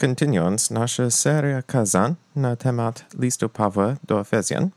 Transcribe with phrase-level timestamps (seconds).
[0.00, 4.70] Kontynuując naszą serię kazań na temat listu Pawła do Efezjan,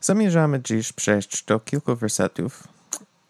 [0.00, 2.68] zamierzamy dziś przejść do kilku wersetów,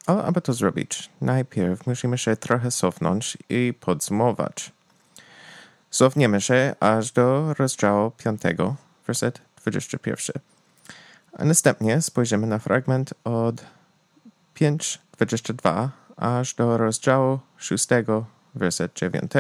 [0.07, 4.73] ale aby to zrobić, najpierw musimy się trochę cofnąć i podsumować.
[5.91, 8.41] Cofniemy się aż do rozdziału 5,
[9.07, 10.43] werset 21.
[11.33, 13.65] A następnie spojrzymy na fragment od
[14.55, 17.89] 5:22 aż do rozdziału 6,
[18.55, 19.33] werset 9.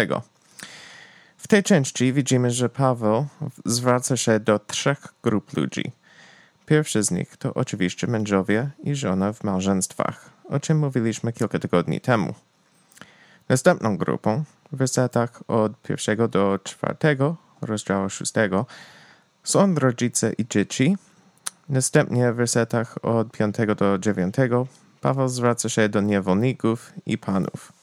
[1.39, 3.27] W tej części widzimy, że Paweł
[3.65, 5.93] zwraca się do trzech grup ludzi.
[6.67, 12.01] Pierwszy z nich to oczywiście mężowie i żona w małżeństwach, o czym mówiliśmy kilka tygodni
[12.01, 12.35] temu.
[13.49, 18.67] Następną grupą w wersetach od pierwszego do czwartego rozdziału szóstego
[19.45, 20.97] są rodzice i dzieci.
[21.69, 24.67] Następnie w wersetach od piątego do dziewiątego
[25.01, 27.78] Paweł zwraca się do niewolników i panów.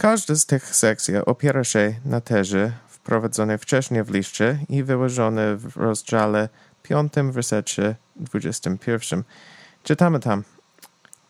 [0.00, 5.76] Każda z tych sekcji opiera się na tezie wprowadzonej wcześniej w liście i wyłożonej w
[5.76, 6.48] rozdziale
[6.82, 9.22] 5, wersecie 21.
[9.84, 10.44] Czytamy tam: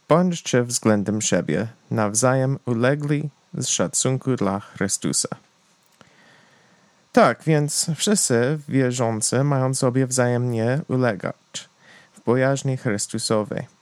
[0.09, 5.29] Bądźcie względem siebie nawzajem ulegli z szacunku dla Chrystusa.
[7.13, 11.69] Tak, więc wszyscy wierzący mają sobie wzajemnie ulegać
[12.13, 13.80] w bojaźni Chrystusowej.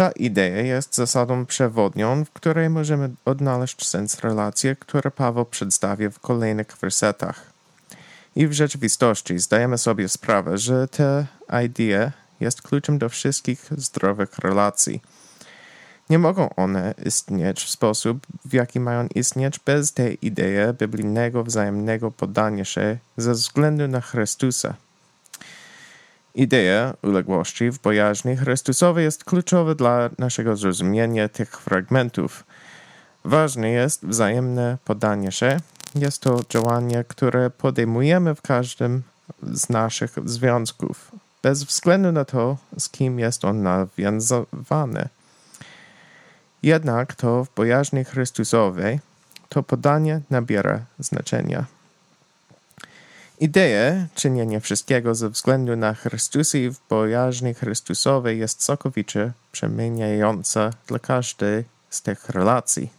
[0.00, 6.18] Ta idea jest zasadą przewodnią, w której możemy odnaleźć sens relacji, które Paweł przedstawia w
[6.18, 7.52] kolejnych wersetach.
[8.36, 15.02] I w rzeczywistości zdajemy sobie sprawę, że ta idea jest kluczem do wszystkich zdrowych relacji.
[16.10, 22.10] Nie mogą one istnieć w sposób, w jaki mają istnieć bez tej idei biblijnego wzajemnego
[22.10, 24.74] poddania się ze względu na Chrystusa.
[26.34, 32.44] Idea uległości w bojaźni Chrystusowej jest kluczowa dla naszego zrozumienia tych fragmentów.
[33.24, 35.56] Ważne jest wzajemne poddanie się.
[35.94, 39.02] Jest to działanie, które podejmujemy w każdym
[39.42, 45.08] z naszych związków, bez względu na to, z kim jest on nawiązany.
[46.62, 49.00] Jednak to w bojaźni Chrystusowej
[49.48, 51.64] to podanie nabiera znaczenia.
[53.40, 60.98] Idea czynienia wszystkiego ze względu na Chrystusa i w bojaźni Chrystusowej jest całkowicie przemieniająca dla
[60.98, 62.90] każdej z tych relacji.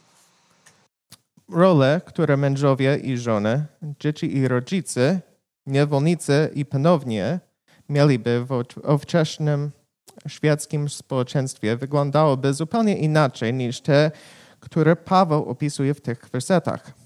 [1.49, 3.65] Role, które mężowie i żony,
[3.99, 5.21] dzieci i rodzice,
[5.65, 7.39] niewolnicy i ponownie
[7.89, 8.63] mieliby w
[8.93, 9.71] ówczesnym
[10.27, 14.11] świeckim społeczeństwie, wyglądałyby zupełnie inaczej niż te,
[14.59, 17.00] które Paweł opisuje w tych wersetach.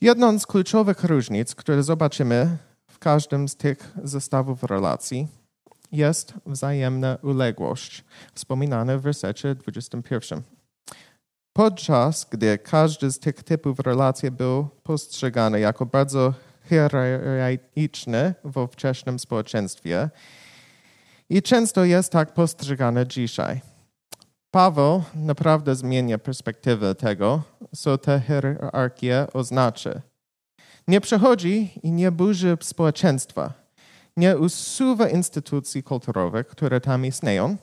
[0.00, 5.28] Jedną z kluczowych różnic, które zobaczymy w każdym z tych zestawów relacji,
[5.92, 8.04] jest wzajemna uległość,
[8.34, 10.42] wspominane w wersecie 21.
[11.52, 16.34] Podczas gdy każdy z tych typów relacji był postrzegany jako bardzo
[16.68, 20.10] hierarchiczny w ówczesnym społeczeństwie
[21.30, 23.60] i często jest tak postrzegany dzisiaj.
[24.50, 27.42] Paweł naprawdę zmienia perspektywę tego,
[27.76, 29.90] co ta hierarchia oznacza.
[30.88, 33.52] Nie przechodzi i nie burzy społeczeństwa,
[34.16, 37.56] nie usuwa instytucji kulturowych, które tam istnieją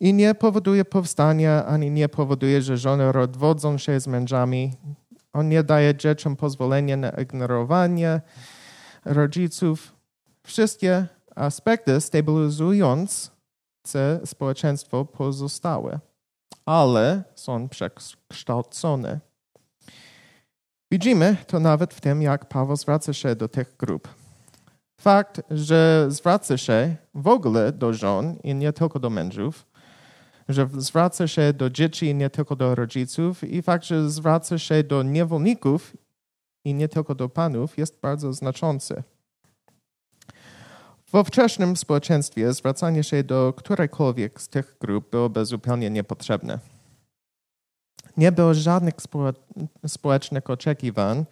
[0.00, 4.72] i nie powoduje powstania, ani nie powoduje, że żony rozwodzą się z mężami.
[5.32, 8.20] On nie daje dzieciom pozwolenia na ignorowanie
[9.04, 9.92] rodziców.
[10.42, 11.06] Wszystkie
[11.36, 12.00] aspekty
[13.86, 16.00] stabilizujące społeczeństwo pozostałe,
[16.66, 19.20] ale są przekształcone.
[20.90, 24.08] Widzimy to nawet w tym, jak Paweł zwraca się do tych grup.
[25.00, 29.66] Fakt, że zwraca się w ogóle do żon i nie tylko do mężów,
[30.48, 34.82] że zwraca się do dzieci i nie tylko do rodziców, i fakt, że zwraca się
[34.84, 35.96] do niewolników
[36.64, 39.02] i nie tylko do panów, jest bardzo znaczący.
[41.12, 46.58] W ówczesnym społeczeństwie zwracanie się do którejkolwiek z tych grup byłoby zupełnie niepotrzebne.
[48.16, 48.94] Nie było żadnych
[49.86, 51.24] społecznych oczekiwań,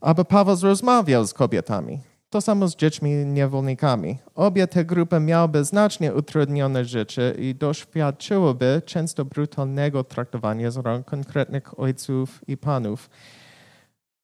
[0.00, 2.00] aby Paweł rozmawiał z kobietami.
[2.30, 4.18] To samo z dziećmi i niewolnikami.
[4.34, 11.80] Obie te grupy miałyby znacznie utrudnione życie i doświadczyłyby często brutalnego traktowania z rąk konkretnych
[11.80, 13.10] ojców i panów.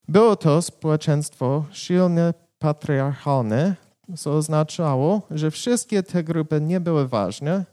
[0.09, 3.77] Było to społeczeństwo silnie patriarchalne,
[4.17, 7.65] co oznaczało, że wszystkie te grupy nie były ważne,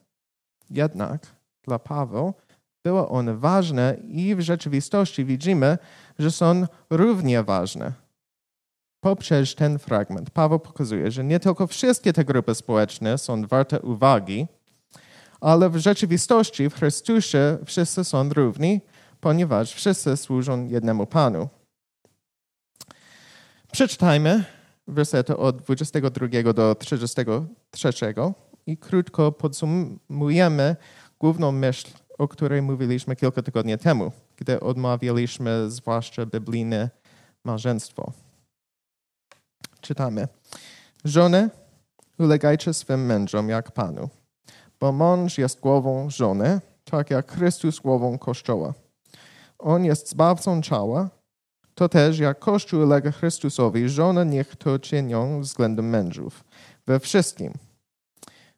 [0.70, 1.28] jednak
[1.64, 2.34] dla Paweł
[2.86, 5.78] były one ważne i w rzeczywistości widzimy,
[6.20, 7.94] że są równie ważne.
[9.00, 14.48] Poprzez ten fragment Paweł pokazuje, że nie tylko wszystkie te grupy społeczne są warte uwagi,
[15.42, 18.82] ale w rzeczywistości w Chrystusie wszyscy są równi,
[19.20, 21.50] ponieważ wszyscy służą jednemu Panu.
[23.72, 24.44] Przeczytajmy
[24.88, 27.90] wersety od 22 do 33
[28.66, 30.76] i krótko podsumujemy
[31.20, 31.88] główną myśl,
[32.18, 36.90] o której mówiliśmy kilka tygodni temu, gdy odmawialiśmy zwłaszcza biblijne
[37.44, 38.12] małżeństwo.
[39.82, 40.28] Czytamy.
[41.06, 41.50] Żony,
[42.20, 44.10] ulegajcie swym mężom jak Panu,
[44.80, 48.74] bo mąż jest głową żony, tak jak Chrystus głową Kościoła.
[49.60, 51.10] On jest zbawcą ciała,
[51.78, 56.44] to też jak Kościół ulega Chrystusowi, żona niech to czynią względem mężów.
[56.88, 57.54] We wszystkim.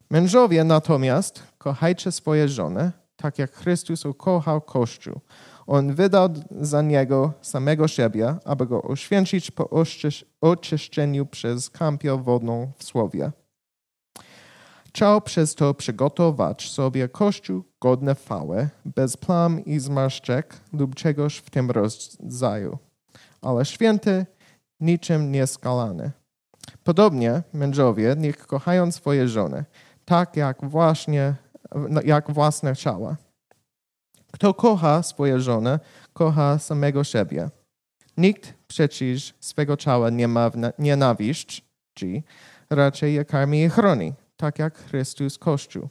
[0.09, 5.19] Mężowie natomiast kochajcie swoje żony, tak jak Chrystus ukochał Kościół.
[5.67, 6.29] On wydał
[6.61, 9.69] za niego samego siebie, aby go oświęcić po
[10.41, 13.31] oczyszczeniu przez kąpiel wodną w słowie.
[14.87, 21.49] Chciał przez to przygotować sobie Kościół godny chwały, bez plam i zmarszczek lub czegoś w
[21.49, 22.77] tym rodzaju
[23.41, 24.25] ale święty,
[24.79, 26.11] niczym nieskalany.
[26.83, 29.65] Podobnie mężowie niech kochają swoje żony,
[30.05, 31.35] tak jak właśnie
[32.05, 33.15] jak własne ciała.
[34.31, 35.79] Kto kocha swoje żony,
[36.13, 37.49] kocha samego siebie.
[38.17, 41.63] Nikt przecież swego ciała nie ma nienawiści,
[42.69, 45.89] raczej je karmi i chroni, tak jak Chrystus Kościół.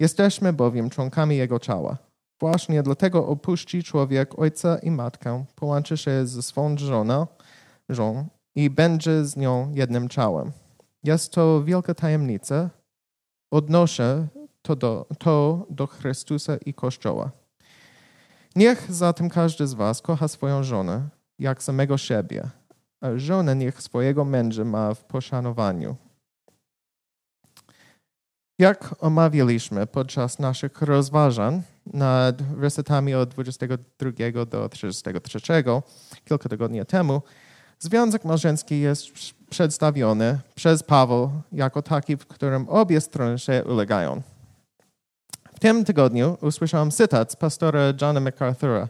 [0.00, 2.05] Jesteśmy bowiem członkami Jego ciała.
[2.40, 7.26] Właśnie dlatego opuści człowiek ojca i matkę, połączy się ze swą żoną,
[7.88, 10.52] żoną i będzie z nią jednym ciałem.
[11.04, 12.70] Jest to wielka tajemnica.
[13.50, 14.26] Odnoszę
[14.62, 17.30] to do, to do Chrystusa i Kościoła.
[18.56, 22.50] Niech zatem każdy z was kocha swoją żonę jak samego siebie,
[23.00, 25.96] a niech swojego męża ma w poszanowaniu.
[28.58, 34.10] Jak omawialiśmy podczas naszych rozważań nad wersetami od 22
[34.46, 35.38] do 33
[36.24, 37.22] kilka tygodni temu,
[37.78, 39.06] związek małżeński jest
[39.50, 44.22] przedstawiony przez Paweł jako taki, w którym obie strony się ulegają.
[45.54, 48.88] W tym tygodniu usłyszałem cytat z pastora Johna MacArthur'a,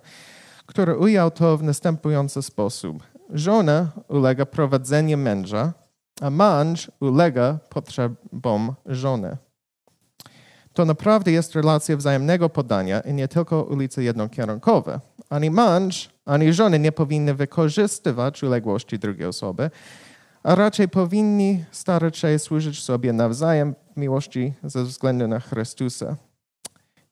[0.67, 3.03] który ujął to w następujący sposób.
[3.31, 5.73] Żona ulega prowadzeniu męża,
[6.21, 9.37] a mąż ulega potrzebom żony.
[10.77, 15.01] To naprawdę jest relacja wzajemnego podania i nie tylko ulice jednokierunkowe.
[15.31, 19.71] Ani mąż, ani żony nie powinny wykorzystywać uległości drugiej osoby,
[20.43, 26.17] a raczej powinni starać się służyć sobie nawzajem miłości ze względu na Chrystusa.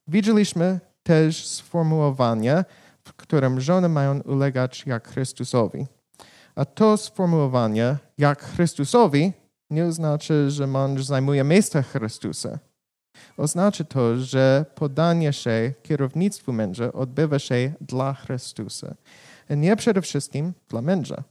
[0.07, 2.65] Widzieliśmy też sformułowanie,
[3.03, 5.85] w którym żony mają ulegać jak Chrystusowi.
[6.55, 9.33] A to sformułowanie jak Chrystusowi
[9.69, 12.59] nie oznacza, że mąż zajmuje miejsce Chrystusa.
[13.37, 18.95] Oznacza to, że podanie się kierownictwu męża odbywa się dla Chrystusa,
[19.49, 21.23] nie przede wszystkim dla męża.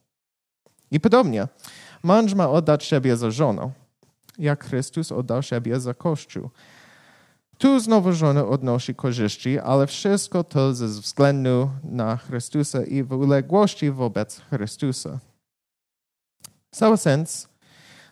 [0.90, 1.48] I podobnie,
[2.02, 3.70] mąż ma oddać siebie za żonę,
[4.38, 6.50] jak Chrystus oddał siebie za Kościół.
[7.58, 13.90] Tu znowu żona odnosi korzyści, ale wszystko to ze względu na Chrystusa i w uległości
[13.90, 15.18] wobec Chrystusa.
[16.70, 17.48] Cały sens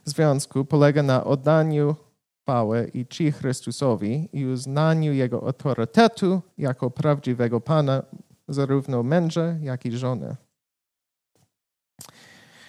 [0.05, 1.97] związku polega na oddaniu
[2.43, 8.03] chwałę i czci Chrystusowi i uznaniu Jego autorytetu jako prawdziwego Pana,
[8.49, 10.37] zarówno męża, jak i żony.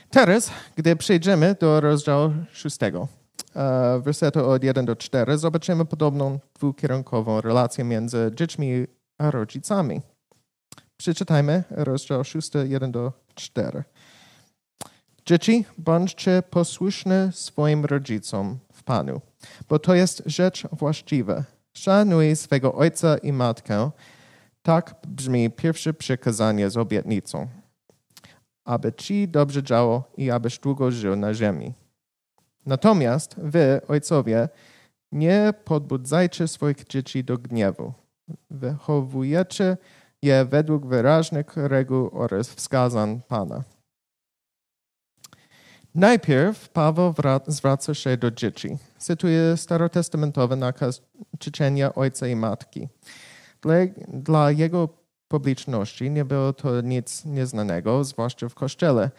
[0.10, 3.08] Teraz, gdy przejdziemy do rozdziału szóstego,
[3.56, 8.88] e, wersetu od 1 do 4, zobaczymy podobną dwukierunkową relację między dziećmi
[9.18, 10.02] a rodzicami.
[10.98, 13.84] Przeczytajmy rozdział 6, 1 do 4.
[15.26, 19.22] Dzieci, bądźcie posłuszne swoim rodzicom w Panu
[19.70, 21.44] bo to jest rzecz właściwa.
[21.74, 23.92] Szanuj swego ojca i matkę.
[24.62, 27.48] Tak brzmi pierwsze przekazanie z obietnicą.
[28.66, 31.74] Aby ci dobrze działo i abyś długo żył na ziemi.
[32.66, 34.50] Natomiast wy, ojcowie,
[35.12, 37.94] nie podbudzajcie swoich dzieci do gniewu.
[38.50, 39.78] Wychowujecie
[40.22, 43.64] je według wyraźnych reguł oraz wskazań Pana.
[45.96, 47.14] Najpierw Paweł
[47.48, 48.78] zwraca się do dzieci.
[48.98, 51.02] Cytuje starotestamentowy nakaz
[51.40, 52.88] czczenia ojca i matki.
[53.62, 53.74] Dla,
[54.08, 54.90] dla jego
[55.28, 59.12] publiczności nie było to nic nieznanego, zwłaszcza w kościele.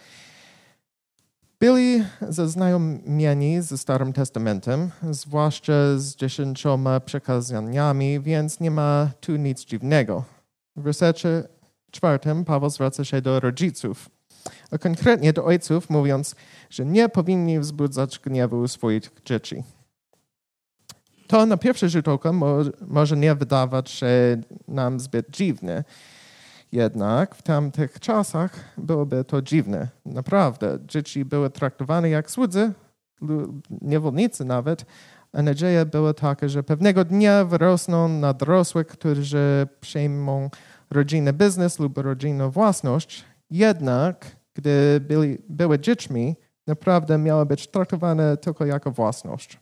[1.60, 10.24] Byli zaznajomieni ze Starym Testamentem, zwłaszcza z dziesięcioma przekazaniami, więc nie ma tu nic dziwnego.
[10.76, 11.42] W wersecie
[11.90, 14.10] czwartym Paweł zwraca się do rodziców
[14.74, 16.34] a konkretnie do ojców, mówiąc,
[16.70, 19.64] że nie powinni wzbudzać gniewu swoich dzieci.
[21.26, 24.06] To na pierwszy rzut oka mo może nie wydawać się
[24.68, 25.84] nam zbyt dziwne.
[26.72, 29.88] Jednak w tamtych czasach byłoby to dziwne.
[30.06, 30.78] Naprawdę.
[30.86, 32.72] Dzieci były traktowane jak słudzy,
[33.82, 34.84] niewolnicy nawet,
[35.32, 40.50] a nadzieja była taka, że pewnego dnia wyrosną na dorosłych, którzy przejmą
[40.90, 43.24] rodzinny biznes lub rodzinną własność.
[43.50, 49.60] Jednak, gdy byli, były dziećmi, naprawdę miały być traktowane tylko jako własność.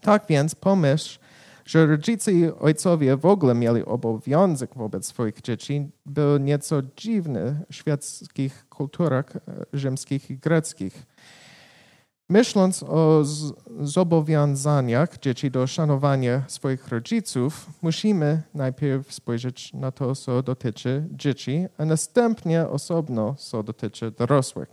[0.00, 1.18] Tak więc pomyśl,
[1.64, 7.74] że rodzice i ojcowie w ogóle mieli obowiązek wobec swoich dzieci, był nieco dziwny w
[7.74, 9.40] świeckich kulturach e,
[9.72, 11.06] rzymskich i greckich.
[12.28, 13.22] Myśląc o
[13.80, 21.84] zobowiązaniach dzieci do szanowania swoich rodziców, musimy najpierw spojrzeć na to, co dotyczy dzieci, a
[21.84, 24.68] następnie osobno, co dotyczy dorosłych.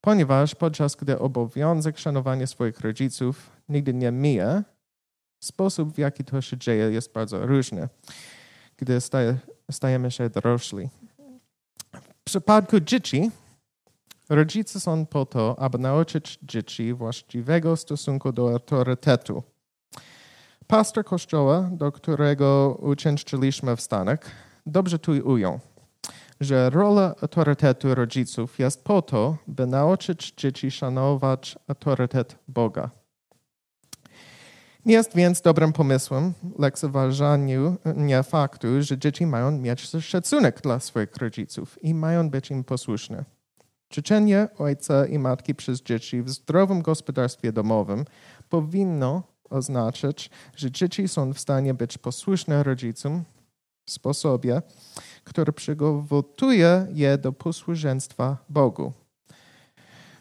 [0.00, 4.64] Ponieważ podczas gdy obowiązek szanowania swoich rodziców nigdy nie mija,
[5.40, 7.88] sposób, w jaki to się dzieje, jest bardzo różny,
[8.76, 9.38] gdy staje,
[9.70, 10.88] stajemy się dorośli.
[11.92, 13.30] W przypadku dzieci,
[14.28, 19.42] rodzice są po to, aby nauczyć dzieci właściwego stosunku do autorytetu.
[20.66, 24.18] Pastor kościoła, do którego uczęszczyliśmy w Stanach,
[24.66, 25.60] dobrze tu ujął,
[26.40, 32.90] że rola autorytetu rodziców jest po to, by nauczyć dzieci szanować autorytet Boga.
[34.86, 41.82] Nie jest więc dobrym pomysłem lekceważenie faktu, że dzieci mają mieć szacunek dla swoich rodziców
[41.82, 43.35] i mają być im posłuszne.
[43.90, 48.04] Życzenie ojca i matki przez dzieci w zdrowym gospodarstwie domowym
[48.48, 53.24] powinno oznaczać, że dzieci są w stanie być posłuszne rodzicom
[53.86, 54.62] w sposobie,
[55.24, 58.92] który przygotowuje je do posłuszeństwa Bogu.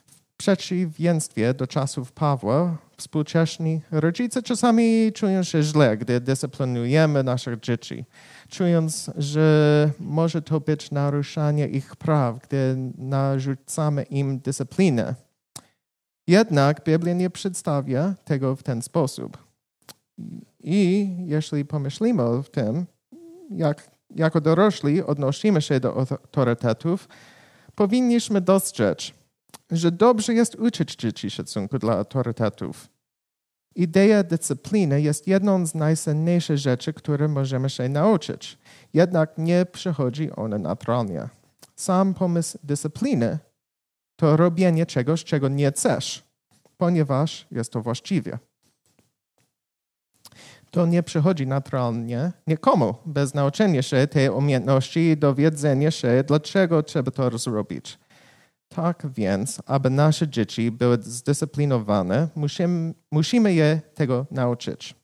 [0.05, 8.05] W przeciwieństwie do czasów Pawła, współcześni rodzice czasami czują się źle, gdy dyscyplinujemy naszych dzieci,
[8.49, 15.15] czując, że może to być naruszanie ich praw, gdy narzucamy im dyscyplinę.
[16.27, 19.37] Jednak Biblia nie przedstawia tego w ten sposób.
[20.63, 22.85] I jeśli pomyślimy o tym,
[23.49, 27.07] jak jako dorośli odnosimy się do autorytetów,
[27.75, 29.11] powinniśmy dostrzec,
[29.71, 32.94] że dobrze jest uczyć dzieci szacunku dla autorytetów.
[33.75, 38.57] Idea dyscypliny jest jedną z najcenniejszych rzeczy, które możemy się nauczyć.
[38.93, 41.29] Jednak nie przychodzi ona naturalnie.
[41.75, 43.39] Sam pomysł dyscypliny
[44.15, 46.23] to robienie czegoś, czego nie chcesz,
[46.77, 48.39] ponieważ jest to właściwie.
[50.71, 57.11] To nie przychodzi naturalnie nikomu bez nauczenia się tej umiejętności i dowiedzenia się, dlaczego trzeba
[57.11, 57.99] to zrobić.
[58.69, 64.95] Tak więc, aby nasze dzieci były zdyscyplinowane, musimy, musimy je tego nauczyć.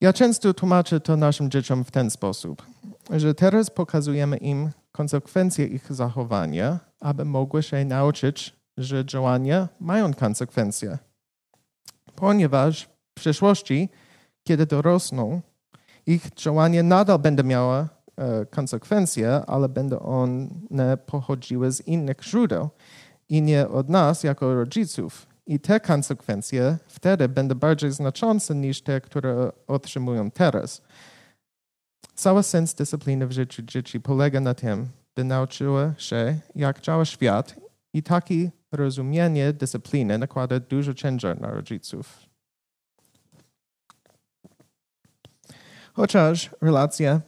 [0.00, 2.62] Ja często tłumaczę to naszym dzieciom w ten sposób,
[3.10, 10.98] że teraz pokazujemy im konsekwencje ich zachowania, aby mogły się nauczyć, że działania mają konsekwencje.
[12.14, 13.88] Ponieważ w przyszłości,
[14.44, 15.40] kiedy dorosną,
[16.06, 17.88] ich działanie nadal będzie miało
[18.50, 22.68] konsekwencje, ale będą one pochodziły z innych źródeł
[23.28, 25.26] i nie od nas jako rodziców.
[25.46, 30.82] I te konsekwencje wtedy będą bardziej znaczące niż te, które otrzymują teraz.
[32.14, 37.56] Cały sens dyscypliny w życiu dzieci polega na tym, by nauczyły się, jak działa świat
[37.92, 42.18] i takie rozumienie dyscypliny nakłada duży ciężar na rodziców.
[45.92, 47.20] Chociaż relacje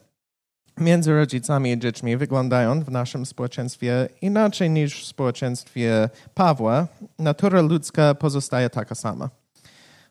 [0.80, 8.14] między rodzicami i dziećmi wyglądają w naszym społeczeństwie inaczej niż w społeczeństwie Pawła, natura ludzka
[8.14, 9.30] pozostaje taka sama.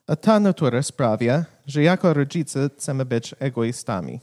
[0.08, 4.20] A ta natura sprawia, że jako rodzice chcemy być egoistami.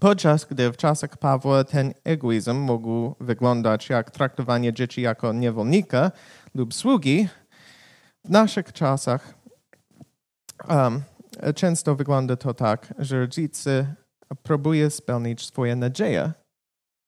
[0.00, 6.10] Podczas gdy w czasach Pawła ten egoizm mógł wyglądać jak traktowanie dzieci jako niewolnika
[6.54, 7.28] lub sługi,
[8.24, 9.34] w naszych czasach
[10.68, 11.02] um,
[11.54, 13.94] często wygląda to tak, że rodzice
[14.42, 16.32] próbuje spełnić swoje nadzieje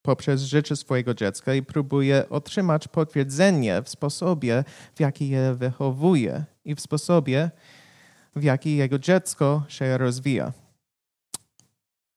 [0.07, 6.75] poprzez życie swojego dziecka i próbuje otrzymać potwierdzenie w sposobie, w jaki je wychowuje i
[6.75, 7.51] w sposobie,
[8.37, 10.53] w jaki jego dziecko się rozwija.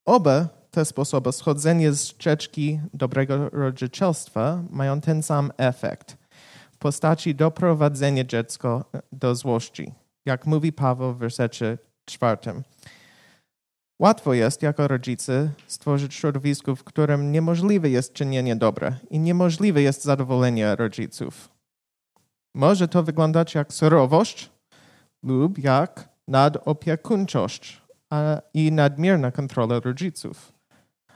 [0.06, 6.18] Oba te sposoby schodzenia z ścieżki dobrego rodzicielstwa mają ten sam efekt
[6.72, 9.94] w postaci doprowadzenia dziecka do złości.
[10.26, 12.64] Jak mówi Paweł w wersecie czwartym.
[14.00, 20.04] Łatwo jest jako rodzice stworzyć środowisko, w którym niemożliwe jest czynienie dobre i niemożliwe jest
[20.04, 21.50] zadowolenie rodziców.
[22.54, 24.50] Może to wyglądać jak surowość
[25.24, 27.82] lub jak nadopiekuńczość
[28.54, 30.54] i nadmierna kontrola rodziców.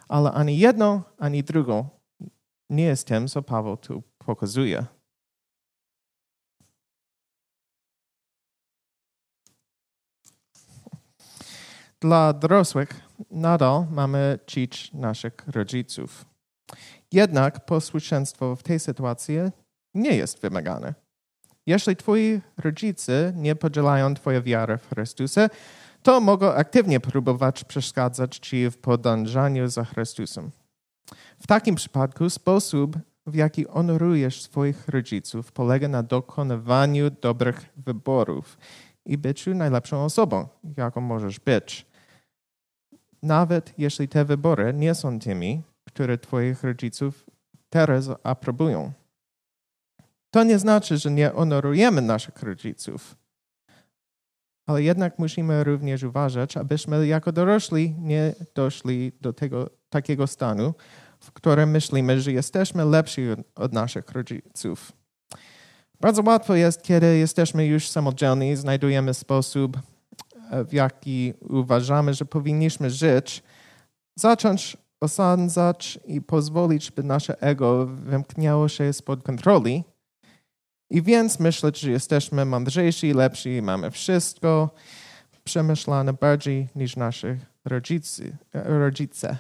[0.08, 1.86] Ale ani jedno, ani drugo
[2.70, 4.86] nie jest tym, co Paweł tu pokazuje.
[12.04, 12.90] Dla dorosłych
[13.32, 16.26] nadal mamy czcić naszych rodziców.
[17.12, 19.36] Jednak posłuszeństwo w tej sytuacji
[19.94, 20.94] nie jest wymagane.
[21.66, 25.50] Jeśli twoi rodzice nie podzielają twojej wiary w Chrystusa,
[26.02, 30.52] to mogą aktywnie próbować przeszkadzać ci w podążaniu za Chrystusem.
[31.40, 38.58] W takim przypadku sposób, w jaki honorujesz swoich rodziców, polega na dokonywaniu dobrych wyborów
[39.06, 41.93] i byciu najlepszą osobą, jaką możesz być.
[43.24, 47.26] Nawet jeśli te wybory nie są tymi, które Twoich rodziców
[47.70, 48.92] teraz aprobują.
[50.32, 53.16] To nie znaczy, że nie honorujemy naszych rodziców,
[54.68, 60.74] ale jednak musimy również uważać, abyśmy jako dorośli nie doszli do tego takiego stanu,
[61.20, 63.22] w którym myślimy, że jesteśmy lepsi
[63.56, 64.92] od naszych rodziców.
[66.02, 69.78] Bardzo łatwo jest, kiedy jesteśmy już samodzielni, znajdujemy sposób,
[70.52, 73.44] w jaki uważamy, że powinniśmy żyć,
[74.16, 79.84] zacząć osądzać i pozwolić, by nasze ego wymknęło się spod kontroli
[80.90, 84.70] i więc myśleć, że jesteśmy mądrzejsi, lepsi, mamy wszystko
[85.44, 87.28] przemyślane bardziej niż nasi
[87.66, 88.24] rodzice.
[88.54, 89.38] rodzice.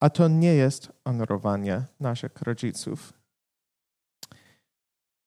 [0.00, 3.12] A to nie jest honorowanie naszych rodziców.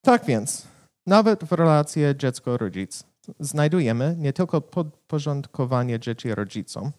[0.01, 0.67] Tak więc,
[1.07, 3.03] nawet w relacji dziecko-rodzic
[3.39, 6.91] znajdujemy nie tylko podporządkowanie dzieci rodzicom,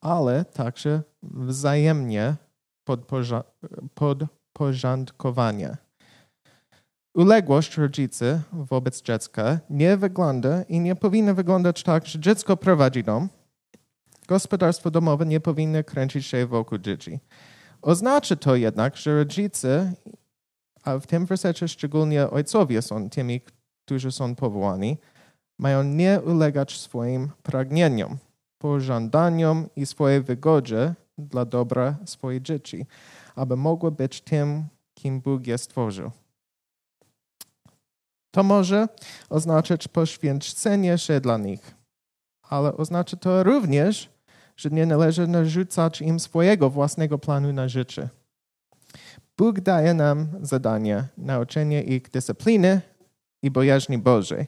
[0.00, 2.36] ale także wzajemnie
[3.94, 5.76] podporządkowanie.
[7.14, 13.28] Uległość rodzicy wobec dziecka nie wygląda i nie powinna wyglądać tak, że dziecko prowadzi dom.
[14.28, 17.20] Gospodarstwo domowe nie powinno kręcić się wokół dzieci.
[17.82, 19.92] Oznacza to jednak, że rodzice,
[20.82, 23.40] a w tym wersecie szczególnie ojcowie są tymi,
[23.84, 24.98] którzy są powołani,
[25.58, 28.16] mają nie ulegać swoim pragnieniom,
[28.58, 32.86] pożądaniom i swojej wygodzie dla dobra swoich dzieci,
[33.34, 34.64] aby mogły być tym,
[34.94, 36.10] kim Bóg je stworzył.
[38.30, 38.88] To może
[39.30, 41.74] oznaczać poświęcenie się dla nich,
[42.42, 44.10] ale oznacza to również,
[44.56, 48.08] że nie należy narzucać im swojego własnego planu na życie.
[49.38, 52.80] Bóg daje nam zadanie nauczenia ich dyscypliny
[53.42, 54.46] i bojaźni Bożej.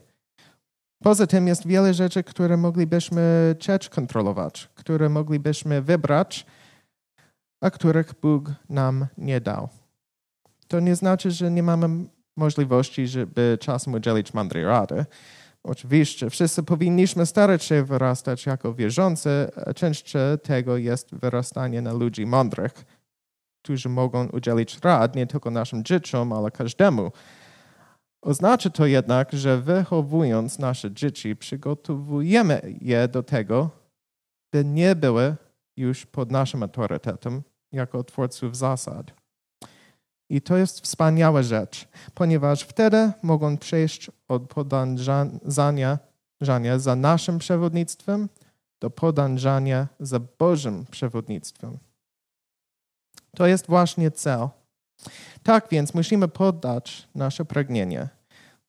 [1.02, 6.46] Poza tym jest wiele rzeczy, które moglibyśmy chcieć kontrolować, które moglibyśmy wybrać,
[7.60, 9.68] a których Bóg nam nie dał.
[10.68, 11.88] To nie znaczy, że nie mamy
[12.36, 15.04] możliwości, żeby czasem udzielić mądrej rady.
[15.64, 19.50] Oczywiście, wszyscy powinniśmy starać się wyrastać jako wierzący.
[19.76, 22.72] Częściej tego jest wyrastanie na ludzi mądrych,
[23.62, 27.12] którzy mogą udzielić rad nie tylko naszym dzieciom, ale każdemu.
[28.24, 33.70] Oznacza to jednak, że wychowując nasze dzieci, przygotowujemy je do tego,
[34.52, 35.36] by nie były
[35.76, 39.12] już pod naszym autorytetem jako twórców zasad.
[40.30, 45.98] I to jest wspaniała rzecz, ponieważ wtedy mogą przejść od podążania
[46.76, 48.28] za naszym przewodnictwem
[48.80, 51.78] do podążania za Bożym przewodnictwem.
[53.36, 54.48] To jest właśnie cel.
[55.42, 58.08] Tak więc musimy poddać nasze pragnienie.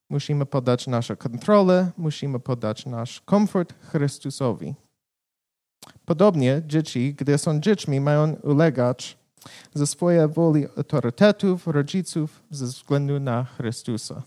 [0.10, 4.76] Musimy poddać nasze kontrolę, musimy poddać nasz komfort Chrystusowi.
[6.06, 9.18] Podobnie dzieci, gdy są dziećmi, mają ulegać
[9.74, 14.22] ze swojej woli autorytetów, rodziców ze względu na Chrystusa.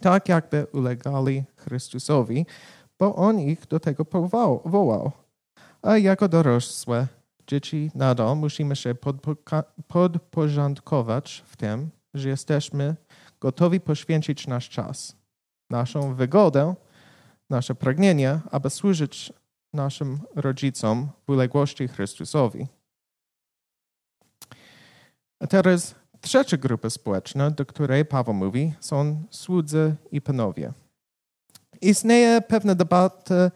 [0.00, 2.46] Tak jakby ulegali Chrystusowi,
[2.98, 5.12] bo On ich do tego powołał.
[5.82, 7.06] A jako dorosłe
[7.46, 8.94] dzieci nadal musimy się
[9.88, 12.96] podporządkować w tym, że jesteśmy
[13.40, 15.16] gotowi poświęcić nasz czas,
[15.70, 16.74] naszą wygodę,
[17.50, 19.32] nasze pragnienie, aby służyć
[19.72, 22.66] naszym rodzicom w uległości Chrystusowi.
[25.40, 30.72] A teraz trzecia grupa społeczna, do której Paweł mówi, są słudzy i panowie.
[31.80, 33.50] Istnieje pewna debata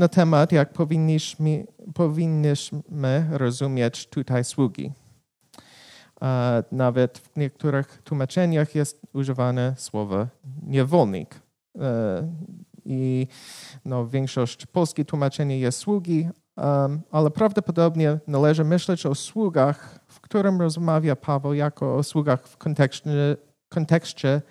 [0.00, 4.92] na temat, jak powinniśmy, powinniśmy rozumieć tutaj sługi.
[6.72, 10.26] Nawet w niektórych tłumaczeniach jest używane słowo
[10.62, 11.40] niewolnik.
[11.80, 12.28] E,
[12.84, 13.26] I
[13.84, 16.28] no, większość polskich tłumaczeń jest sługi,
[17.10, 23.10] ale prawdopodobnie należy myśleć o sługach którym rozmawia Paweł jako o sługach w kontekście,
[23.68, 24.42] kontekście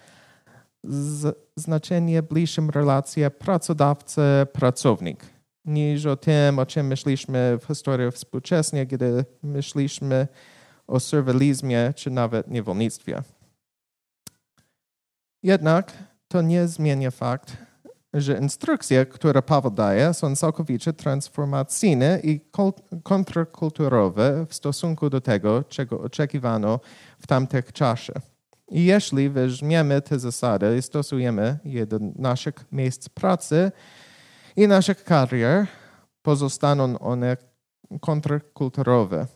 [1.55, 5.38] znaczenie bliższym relacje pracodawca-pracownik
[5.69, 10.27] niż o tym, o czym myśleliśmy w historii współczesnej, kiedy myśleliśmy
[10.87, 13.21] o serwilizmie czy nawet niewolnictwie.
[15.43, 15.93] Jednak
[16.27, 17.57] to nie zmienia fakt,
[18.13, 22.41] że instrukcje, które Paweł daje, są całkowicie transformacyjne i
[23.03, 26.79] kontrkulturowe w stosunku do tego, czego oczekiwano
[27.19, 28.21] w tamtych czasach.
[28.71, 33.71] I jeśli weźmiemy te zasady i stosujemy je do naszych miejsc pracy
[34.59, 35.67] i naszych karier,
[36.21, 37.37] pozostaną one
[38.01, 39.27] kontrkulturowe.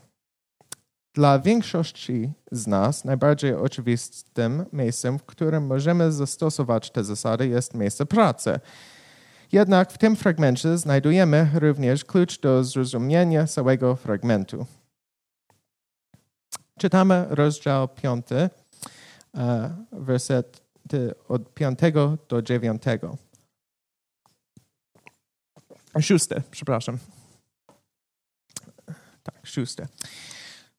[1.14, 8.06] Dla większości z nas najbardziej oczywistym miejscem, w którym możemy zastosować te zasady, jest miejsce
[8.06, 8.60] pracy.
[9.52, 14.66] Jednak w tym fragmencie znajdujemy również klucz do zrozumienia całego fragmentu.
[16.78, 18.26] Czytamy rozdział 5,
[19.36, 21.78] e, wersety od 5
[22.28, 22.82] do 9.
[26.00, 26.98] Szóste, przepraszam.
[29.22, 29.88] Tak, szóste.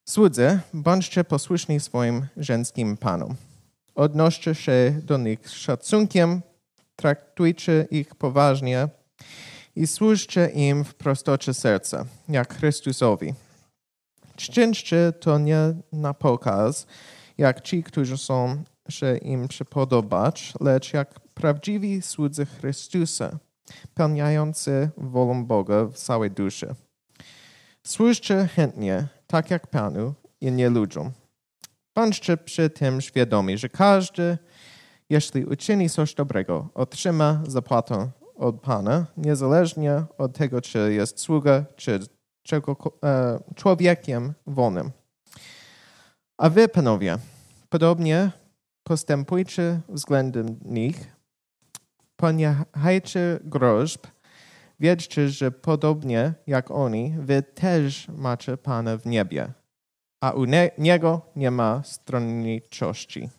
[0.06, 3.36] Słudzy, bądźcie posłuszni swoim żeńskim panom.
[3.95, 6.41] Odnoście się do nich z szacunkiem,
[6.95, 8.89] traktujcie ich poważnie
[9.75, 13.34] i służcie im w prostocie serca, jak Chrystusowi.
[14.38, 16.88] Szczęście to nie na pokaz,
[17.38, 23.38] jak ci, którzy są się im przypodobać, lecz jak prawdziwi słudzy Chrystusa,
[23.93, 26.75] pełniający wolą Boga w całej duszy.
[27.88, 31.12] Służcie chętnie, tak jak Panu i nie ludziom.
[31.95, 34.38] Bądźcie przy tym świadomi, że każdy,
[35.10, 41.99] jeśli uczyni coś dobrego, otrzyma zapłatę od Pana, niezależnie od tego, czy jest sługa, czy
[43.04, 44.91] e, człowiekiem wolnym.
[46.38, 47.17] A wy, panowie,
[47.69, 48.32] podobnie
[48.84, 51.14] postępujcie względem nich,
[52.17, 54.08] poniechajcie groźb,
[54.80, 59.54] Wiedzcie, że podobnie jak oni, wy też macie Pana w niebie,
[60.21, 63.30] a u nie, Niego nie ma stronniczości.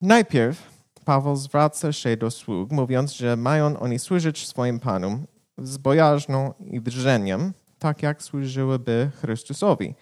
[0.00, 5.26] Najpierw Paweł zwraca się do sług, mówiąc, że mają oni służyć swoim Panom
[5.58, 9.94] z bojaźną i drżeniem, tak jak służyłyby Chrystusowi.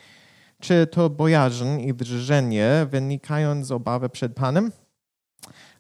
[0.61, 4.73] Czy to bojaźń i drżenie wynikają z obawy przed Panem?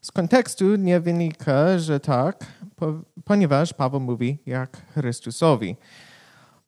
[0.02, 2.46] Z kontekstu nie wynika, że tak,
[3.24, 5.76] ponieważ Paweł mówi jak Chrystusowi.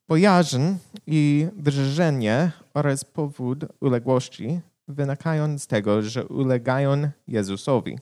[0.07, 0.61] Bojaźń
[1.07, 7.99] i drżenie oraz powód uległości wynikają z tego, że ulegają Jezusowi.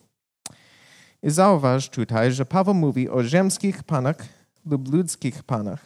[1.24, 4.18] I zauważ tutaj, że Paweł mówi o ziemskich panach
[4.66, 5.86] lub ludzkich panach.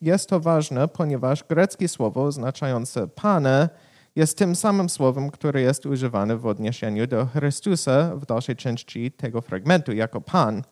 [0.00, 3.68] Jest to ważne, ponieważ greckie słowo oznaczające pana
[4.16, 9.40] jest tym samym słowem, które jest używane w odniesieniu do Chrystusa w dalszej części tego
[9.40, 10.62] fragmentu jako Pan.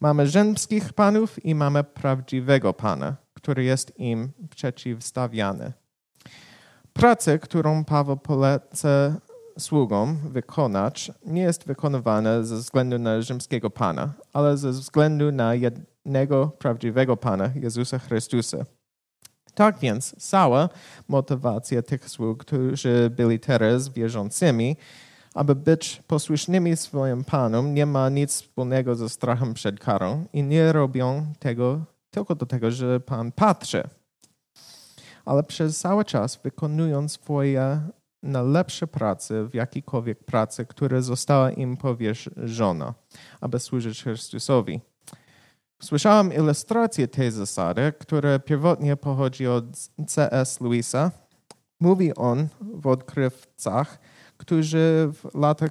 [0.00, 5.72] Mamy rzymskich panów i mamy prawdziwego Pana, który jest im przeciwstawiany.
[6.92, 9.16] Praca, którą Paweł poleca
[9.58, 16.46] sługom wykonać, nie jest wykonywana ze względu na rzymskiego Pana, ale ze względu na jednego
[16.58, 18.64] prawdziwego Pana, Jezusa Chrystusa.
[19.54, 20.68] Tak więc cała
[21.08, 24.76] motywacja tych sług, którzy byli teraz wierzącymi,
[25.34, 30.72] aby być posłusznymi swoim Panom, nie ma nic wspólnego ze strachem przed karą i nie
[30.72, 33.82] robią tego tylko do tego, że Pan patrzy.
[35.24, 37.80] Ale przez cały czas wykonują swoje
[38.22, 42.94] najlepsze prace w jakiejkolwiek pracy, która została im powierzona,
[43.40, 44.80] aby służyć Chrystusowi.
[45.84, 49.64] Słyszałem ilustrację tej zasady, która pierwotnie pochodzi od
[50.06, 50.60] C.S.
[50.60, 51.10] Lewisa.
[51.80, 53.98] Mówi on w odkrywcach,
[54.36, 55.70] którzy w latach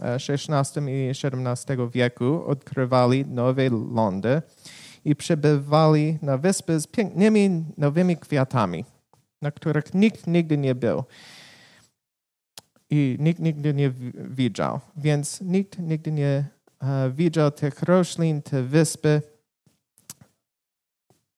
[0.00, 4.42] XVI i XVII wieku odkrywali Nowe Lądy
[5.04, 8.84] i przebywali na wyspy z pięknymi nowymi kwiatami,
[9.42, 11.04] na których nikt nigdy nie był
[12.90, 16.57] i nikt nigdy nie widział, więc nikt nigdy nie E,
[17.10, 19.22] widział tych roślin, te wyspy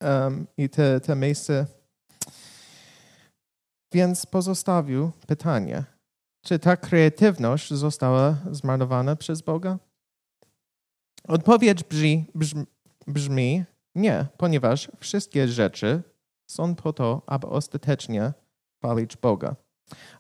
[0.01, 1.67] um, i te, te miejsce.
[3.93, 5.85] Więc pozostawił pytanie,
[6.45, 9.79] czy ta kreatywność została zmarnowana przez Boga?
[11.29, 12.65] Odpowiedź brzmi, brzmi,
[13.07, 16.03] brzmi nie, ponieważ wszystkie rzeczy
[16.51, 18.33] są po to, aby ostatecznie
[18.79, 19.57] chwalić Boga.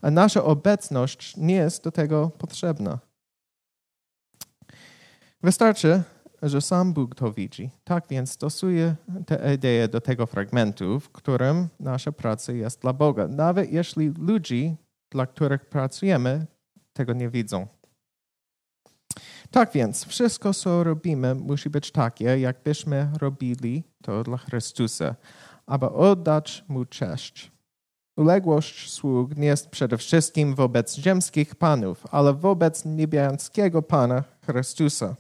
[0.03, 2.99] A nasza obecność nie jest do tego potrzebna.
[5.43, 6.03] Wystarczy,
[6.43, 7.71] że sam Bóg to widzi.
[7.85, 8.95] Tak więc stosuję
[9.27, 13.29] tę ideę do tego fragmentu, w którym nasza praca jest dla Boga.
[13.29, 14.77] Nawet jeśli ludzi,
[15.11, 16.47] dla których pracujemy,
[16.93, 17.67] tego nie widzą.
[19.51, 25.15] Tak więc, wszystko, co robimy, musi być takie, jakbyśmy robili to dla Chrystusa,
[25.67, 27.53] aby oddać Mu cześć.
[28.17, 35.17] Uległość sług nie jest przede wszystkim wobec ziemskich panów, ale wobec niebiańskiego Pana Chrystusa.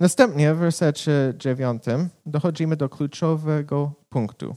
[0.00, 4.56] Następnie w wersecie dziewiątym dochodzimy do kluczowego punktu.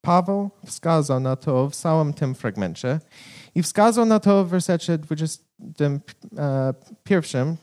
[0.00, 3.00] Paweł wskazał na to w całym tym fragmencie
[3.54, 7.56] i wskazał na to w wersecie 21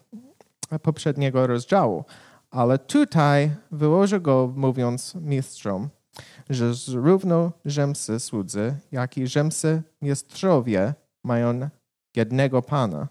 [0.81, 2.05] poprzedniego rozdziału,
[2.51, 5.89] ale tutaj wyłożył go mówiąc mistrzom,
[6.49, 11.69] że zarówno rzymscy słudzy, jak i rzymscy mistrzowie mają
[12.15, 13.07] jednego Pana.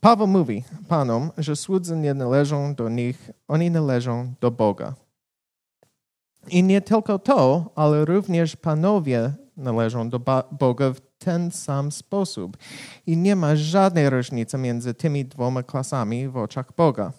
[0.00, 4.94] Paweł mówi Panom, że słudzy nie należą do nich, oni należą do Boga.
[6.48, 10.20] I nie tylko to, ale również panowie należą do
[10.52, 12.56] Boga w ten sam sposób.
[13.06, 17.12] I nie ma żadnej różnicy między tymi dwoma klasami w oczach Boga.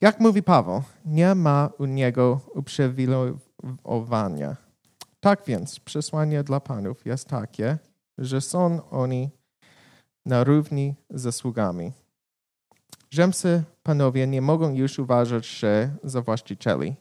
[0.00, 4.56] Jak mówi Paweł, nie ma u niego uprzywilejowania.
[5.20, 7.78] Tak więc przesłanie dla panów jest takie,
[8.18, 9.30] że są oni
[10.26, 11.92] na równi ze sługami.
[13.10, 16.94] Rzymscy panowie nie mogą już uważać się za właścicieli.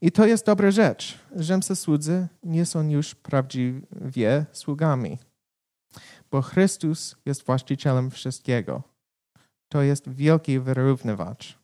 [0.00, 1.18] I to jest dobra rzecz.
[1.36, 5.18] Rzymscy słudzy nie są już prawdziwie sługami,
[6.30, 8.82] bo Chrystus jest właścicielem wszystkiego.
[9.68, 11.58] To jest wielki wyrównywacz.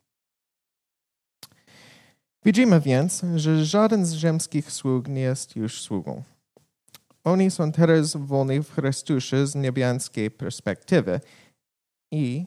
[2.44, 6.22] Widzimy więc, że żaden z rzymskich sług nie jest już sługą.
[7.24, 11.20] Oni są teraz wolni w Chrystusie z niebiańskiej perspektywy
[12.10, 12.46] i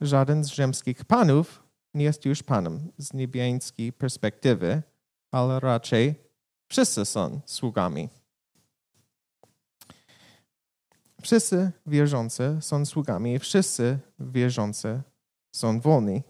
[0.00, 1.62] żaden z rzymskich panów
[1.94, 4.82] nie jest już panem z niebiańskiej perspektywy,
[5.30, 6.14] ale raczej
[6.68, 8.08] wszyscy są sługami.
[11.22, 15.02] Wszyscy wierzący są sługami, wszyscy wierzący
[15.54, 16.22] są wolni.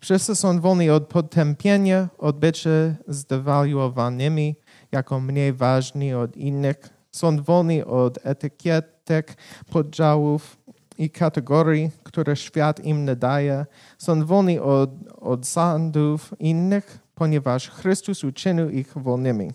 [0.00, 2.70] Wszyscy są wolni od potępienia, od bycia
[3.08, 4.56] zdewaluowanymi
[4.96, 6.76] jako mniej ważni od innych.
[7.12, 9.36] Są wolni od etykietek,
[9.70, 10.56] podziałów
[10.98, 13.66] i kategorii, które świat im nadaje.
[13.98, 19.50] Są wolni od, od sądów innych, ponieważ Chrystus uczynił ich wolnymi.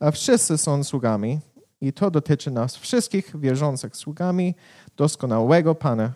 [0.00, 1.40] A wszyscy są sługami
[1.80, 4.54] i to dotyczy nas wszystkich wierzących sługami
[4.96, 6.12] doskonałego Pana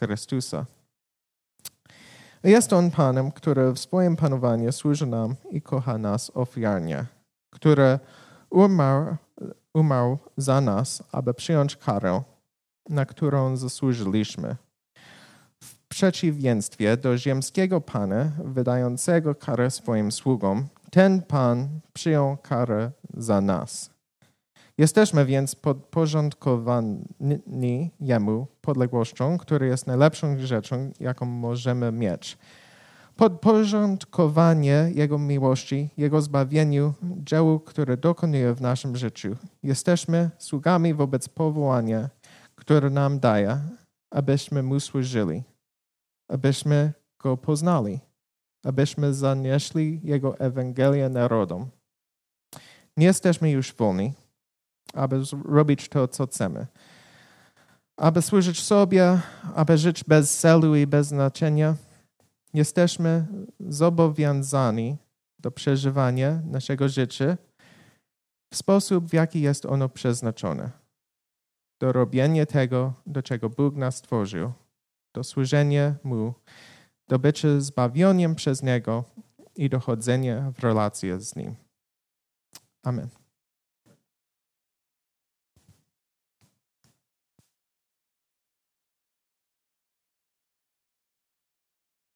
[0.00, 0.66] Chrystusa.
[2.44, 7.06] Jest On Panem, który w swoim panowaniu służy nam i kocha nas ofiarnie,
[7.50, 7.98] który
[8.50, 9.16] umarł,
[9.74, 12.22] umarł za nas, aby przyjąć karę,
[12.88, 14.56] na którą zasłużyliśmy.
[15.62, 23.90] W przeciwieństwie do ziemskiego Pana, wydającego karę swoim sługom, ten Pan przyjął karę za nas.
[24.78, 32.38] Jesteśmy więc podporządkowani Jemu podległością, która jest najlepszą rzeczą, jaką możemy mieć.
[33.18, 39.36] Podporządkowanie Jego miłości, Jego zbawieniu, dziełu, które dokonuje w naszym życiu.
[39.62, 42.08] Jesteśmy sługami wobec powołania,
[42.54, 43.60] które nam daje,
[44.10, 45.42] abyśmy Mu służyli,
[46.28, 48.00] abyśmy Go poznali,
[48.64, 51.70] abyśmy zanieśli Jego Ewangelię narodom.
[52.96, 54.12] Nie jesteśmy już wolni,
[54.94, 56.66] aby robić to, co chcemy.
[57.96, 59.20] Aby służyć sobie,
[59.54, 61.74] aby żyć bez celu i bez znaczenia,
[62.54, 63.26] jesteśmy
[63.60, 64.96] zobowiązani
[65.38, 67.36] do przeżywania naszego życia
[68.52, 70.70] w sposób, w jaki jest ono przeznaczone.
[71.80, 74.52] Do robienia tego, do czego Bóg nas stworzył,
[75.14, 76.34] do służenia Mu,
[77.08, 79.04] do bycia zbawioniem przez Niego
[79.56, 81.56] i dochodzenia w relacje z Nim.
[82.82, 83.17] Amen.